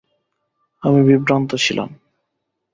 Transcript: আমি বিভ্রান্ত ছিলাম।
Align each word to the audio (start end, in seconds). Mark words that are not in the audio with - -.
আমি 0.83 0.99
বিভ্রান্ত 1.03 1.51
ছিলাম। 1.55 1.89